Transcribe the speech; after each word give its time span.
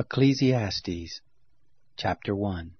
Ecclesiastes 0.00 1.20
chapter 1.94 2.34
1 2.34 2.72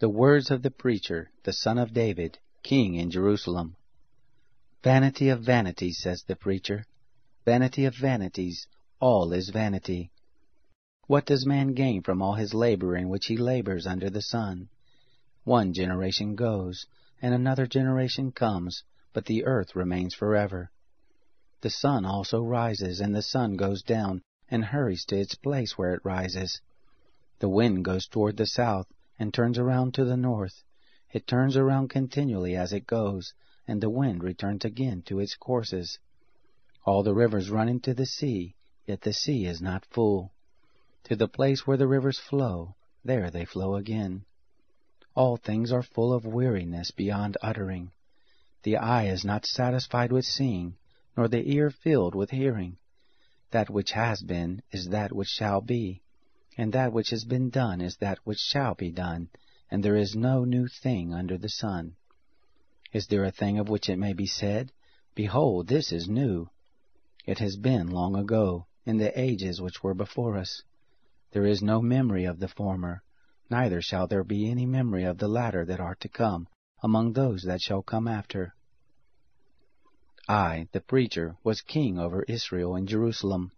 The 0.00 0.08
words 0.10 0.50
of 0.50 0.60
the 0.60 0.70
preacher, 0.70 1.30
the 1.44 1.52
son 1.54 1.78
of 1.78 1.94
David, 1.94 2.38
king 2.62 2.94
in 2.94 3.10
Jerusalem. 3.10 3.76
Vanity 4.84 5.30
of 5.30 5.40
vanities, 5.40 5.98
says 5.98 6.24
the 6.24 6.36
preacher, 6.36 6.84
vanity 7.46 7.86
of 7.86 7.96
vanities, 7.96 8.66
all 9.00 9.32
is 9.32 9.48
vanity. 9.48 10.10
What 11.06 11.24
does 11.24 11.46
man 11.46 11.72
gain 11.72 12.02
from 12.02 12.20
all 12.20 12.34
his 12.34 12.52
labor 12.52 12.94
in 12.94 13.08
which 13.08 13.28
he 13.28 13.38
labors 13.38 13.86
under 13.86 14.10
the 14.10 14.20
sun? 14.20 14.68
One 15.44 15.72
generation 15.72 16.34
goes, 16.34 16.84
and 17.22 17.32
another 17.32 17.66
generation 17.66 18.30
comes, 18.30 18.82
but 19.14 19.24
the 19.24 19.46
earth 19.46 19.74
remains 19.74 20.12
forever. 20.12 20.70
The 21.62 21.70
sun 21.70 22.04
also 22.04 22.42
rises, 22.42 23.00
and 23.00 23.14
the 23.14 23.22
sun 23.22 23.56
goes 23.56 23.82
down, 23.82 24.20
and 24.52 24.66
hurries 24.66 25.06
to 25.06 25.18
its 25.18 25.34
place 25.34 25.78
where 25.78 25.94
it 25.94 26.04
rises. 26.04 26.60
The 27.38 27.48
wind 27.48 27.86
goes 27.86 28.06
toward 28.06 28.36
the 28.36 28.46
south, 28.46 28.86
and 29.18 29.32
turns 29.32 29.56
around 29.56 29.94
to 29.94 30.04
the 30.04 30.16
north. 30.16 30.62
It 31.10 31.26
turns 31.26 31.56
around 31.56 31.88
continually 31.88 32.54
as 32.54 32.70
it 32.70 32.86
goes, 32.86 33.32
and 33.66 33.80
the 33.80 33.88
wind 33.88 34.22
returns 34.22 34.66
again 34.66 35.00
to 35.06 35.20
its 35.20 35.36
courses. 35.36 35.98
All 36.84 37.02
the 37.02 37.14
rivers 37.14 37.48
run 37.48 37.66
into 37.66 37.94
the 37.94 38.04
sea, 38.04 38.54
yet 38.86 39.00
the 39.00 39.14
sea 39.14 39.46
is 39.46 39.62
not 39.62 39.86
full. 39.86 40.32
To 41.04 41.16
the 41.16 41.28
place 41.28 41.66
where 41.66 41.78
the 41.78 41.88
rivers 41.88 42.18
flow, 42.18 42.74
there 43.02 43.30
they 43.30 43.46
flow 43.46 43.76
again. 43.76 44.26
All 45.14 45.38
things 45.38 45.72
are 45.72 45.82
full 45.82 46.12
of 46.12 46.26
weariness 46.26 46.90
beyond 46.90 47.38
uttering. 47.40 47.90
The 48.64 48.76
eye 48.76 49.06
is 49.06 49.24
not 49.24 49.46
satisfied 49.46 50.12
with 50.12 50.26
seeing, 50.26 50.76
nor 51.16 51.26
the 51.26 51.50
ear 51.54 51.70
filled 51.70 52.14
with 52.14 52.30
hearing. 52.30 52.76
That 53.52 53.68
which 53.68 53.92
has 53.92 54.22
been 54.22 54.62
is 54.70 54.88
that 54.88 55.12
which 55.14 55.28
shall 55.28 55.60
be, 55.60 56.00
and 56.56 56.72
that 56.72 56.90
which 56.90 57.10
has 57.10 57.24
been 57.26 57.50
done 57.50 57.82
is 57.82 57.96
that 57.98 58.18
which 58.24 58.38
shall 58.38 58.74
be 58.74 58.90
done, 58.90 59.28
and 59.70 59.82
there 59.82 59.94
is 59.94 60.16
no 60.16 60.44
new 60.44 60.68
thing 60.68 61.12
under 61.12 61.36
the 61.36 61.50
sun. 61.50 61.96
Is 62.94 63.08
there 63.08 63.24
a 63.24 63.30
thing 63.30 63.58
of 63.58 63.68
which 63.68 63.90
it 63.90 63.98
may 63.98 64.14
be 64.14 64.24
said, 64.24 64.72
Behold, 65.14 65.68
this 65.68 65.92
is 65.92 66.08
new? 66.08 66.48
It 67.26 67.40
has 67.40 67.58
been 67.58 67.88
long 67.88 68.16
ago, 68.16 68.68
in 68.86 68.96
the 68.96 69.12
ages 69.20 69.60
which 69.60 69.82
were 69.82 69.92
before 69.92 70.38
us. 70.38 70.62
There 71.32 71.44
is 71.44 71.62
no 71.62 71.82
memory 71.82 72.24
of 72.24 72.40
the 72.40 72.48
former, 72.48 73.02
neither 73.50 73.82
shall 73.82 74.06
there 74.06 74.24
be 74.24 74.50
any 74.50 74.64
memory 74.64 75.04
of 75.04 75.18
the 75.18 75.28
latter 75.28 75.66
that 75.66 75.78
are 75.78 75.96
to 75.96 76.08
come, 76.08 76.48
among 76.82 77.12
those 77.12 77.42
that 77.42 77.60
shall 77.60 77.82
come 77.82 78.08
after. 78.08 78.54
I, 80.28 80.68
the 80.70 80.80
preacher, 80.80 81.36
was 81.42 81.62
king 81.62 81.98
over 81.98 82.22
Israel 82.22 82.76
in 82.76 82.86
Jerusalem. 82.86 83.50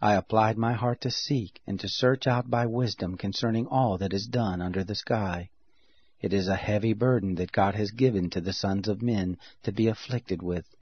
I 0.00 0.14
applied 0.14 0.56
my 0.56 0.72
heart 0.72 1.02
to 1.02 1.10
seek 1.10 1.60
and 1.66 1.78
to 1.80 1.88
search 1.88 2.26
out 2.26 2.48
by 2.48 2.64
wisdom 2.64 3.18
concerning 3.18 3.66
all 3.66 3.98
that 3.98 4.14
is 4.14 4.26
done 4.26 4.62
under 4.62 4.82
the 4.82 4.94
sky. 4.94 5.50
It 6.22 6.32
is 6.32 6.48
a 6.48 6.56
heavy 6.56 6.94
burden 6.94 7.34
that 7.34 7.52
God 7.52 7.74
has 7.74 7.90
given 7.90 8.30
to 8.30 8.40
the 8.40 8.54
sons 8.54 8.88
of 8.88 9.02
men 9.02 9.36
to 9.62 9.72
be 9.72 9.88
afflicted 9.88 10.42
with. 10.42 10.74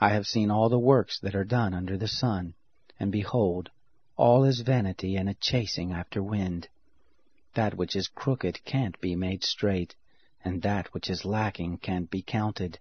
I 0.00 0.08
have 0.08 0.26
seen 0.26 0.50
all 0.50 0.68
the 0.68 0.78
works 0.78 1.20
that 1.20 1.36
are 1.36 1.44
done 1.44 1.72
under 1.72 1.96
the 1.96 2.08
sun, 2.08 2.54
and 2.98 3.12
behold, 3.12 3.70
all 4.16 4.44
is 4.44 4.60
vanity 4.60 5.14
and 5.16 5.28
a 5.28 5.34
chasing 5.34 5.92
after 5.92 6.20
wind. 6.20 6.68
That 7.54 7.74
which 7.74 7.94
is 7.94 8.08
crooked 8.08 8.64
can't 8.64 9.00
be 9.00 9.14
made 9.14 9.44
straight, 9.44 9.94
and 10.44 10.62
that 10.62 10.92
which 10.94 11.08
is 11.08 11.24
lacking 11.24 11.78
can't 11.78 12.10
be 12.10 12.22
counted. 12.22 12.80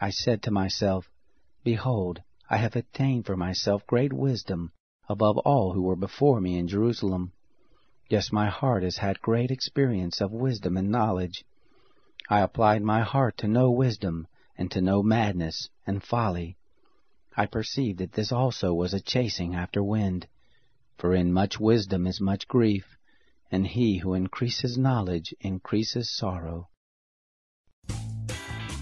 I 0.00 0.10
said 0.10 0.42
to 0.42 0.50
myself, 0.50 1.08
Behold, 1.64 2.22
I 2.50 2.58
have 2.58 2.76
attained 2.76 3.24
for 3.24 3.36
myself 3.36 3.86
great 3.86 4.12
wisdom 4.12 4.72
above 5.08 5.38
all 5.38 5.72
who 5.72 5.82
were 5.82 5.96
before 5.96 6.40
me 6.40 6.58
in 6.58 6.68
Jerusalem. 6.68 7.32
Yes, 8.10 8.30
my 8.30 8.48
heart 8.48 8.82
has 8.82 8.98
had 8.98 9.22
great 9.22 9.50
experience 9.50 10.20
of 10.20 10.32
wisdom 10.32 10.76
and 10.76 10.90
knowledge. 10.90 11.44
I 12.28 12.40
applied 12.40 12.82
my 12.82 13.00
heart 13.00 13.38
to 13.38 13.48
know 13.48 13.70
wisdom, 13.70 14.28
and 14.58 14.70
to 14.70 14.80
know 14.80 15.02
madness 15.02 15.70
and 15.86 16.02
folly. 16.02 16.56
I 17.36 17.46
perceived 17.46 17.98
that 17.98 18.12
this 18.12 18.32
also 18.32 18.74
was 18.74 18.92
a 18.92 19.00
chasing 19.00 19.54
after 19.54 19.82
wind. 19.82 20.28
For 20.98 21.14
in 21.14 21.32
much 21.32 21.58
wisdom 21.58 22.06
is 22.06 22.20
much 22.20 22.48
grief, 22.48 22.96
and 23.50 23.66
he 23.66 23.98
who 23.98 24.14
increases 24.14 24.76
knowledge 24.76 25.34
increases 25.40 26.10
sorrow. 26.10 26.68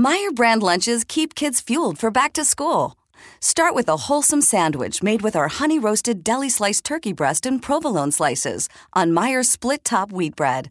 Meijer 0.00 0.34
brand 0.34 0.62
lunches 0.62 1.04
keep 1.04 1.34
kids 1.34 1.60
fueled 1.60 1.98
for 1.98 2.10
back 2.10 2.32
to 2.32 2.42
school. 2.42 2.94
Start 3.38 3.74
with 3.74 3.86
a 3.86 4.08
wholesome 4.08 4.40
sandwich 4.40 5.02
made 5.02 5.20
with 5.20 5.36
our 5.36 5.48
honey 5.48 5.78
roasted 5.78 6.24
deli 6.24 6.48
sliced 6.48 6.84
turkey 6.86 7.12
breast 7.12 7.44
and 7.44 7.60
provolone 7.60 8.10
slices 8.10 8.70
on 8.94 9.10
Meijer 9.10 9.44
split 9.44 9.84
top 9.84 10.10
wheat 10.10 10.34
bread. 10.34 10.70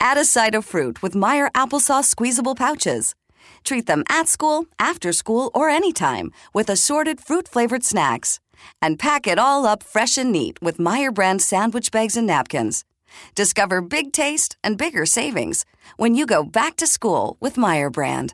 Add 0.00 0.16
a 0.16 0.24
side 0.24 0.54
of 0.54 0.64
fruit 0.64 1.02
with 1.02 1.12
Meijer 1.12 1.50
applesauce 1.52 2.06
squeezable 2.06 2.54
pouches. 2.54 3.14
Treat 3.62 3.84
them 3.84 4.02
at 4.08 4.26
school, 4.26 4.64
after 4.78 5.12
school, 5.12 5.50
or 5.52 5.68
anytime 5.68 6.32
with 6.54 6.70
assorted 6.70 7.20
fruit 7.20 7.46
flavored 7.46 7.84
snacks. 7.84 8.40
And 8.80 8.98
pack 8.98 9.26
it 9.26 9.38
all 9.38 9.66
up 9.66 9.82
fresh 9.82 10.16
and 10.16 10.32
neat 10.32 10.62
with 10.62 10.78
Meijer 10.78 11.12
brand 11.12 11.42
sandwich 11.42 11.90
bags 11.90 12.16
and 12.16 12.26
napkins. 12.26 12.86
Discover 13.34 13.82
big 13.82 14.12
taste 14.12 14.56
and 14.64 14.78
bigger 14.78 15.04
savings 15.04 15.66
when 15.98 16.14
you 16.14 16.24
go 16.24 16.42
back 16.42 16.76
to 16.76 16.86
school 16.86 17.36
with 17.38 17.56
Meijer 17.56 17.92
brand. 17.92 18.32